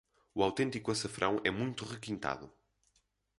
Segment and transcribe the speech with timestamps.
[0.33, 2.51] O autêntico açafrão é muito requintado